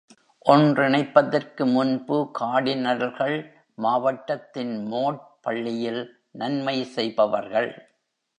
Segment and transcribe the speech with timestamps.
[0.45, 3.35] ஒன்றிணைப்பதற்கு முன்பு கார்டினல்கள்
[3.77, 6.01] மாவட்டத்தின் மோட் பள்ளியில்
[6.31, 7.71] நன்மை செய்பவர்கள்.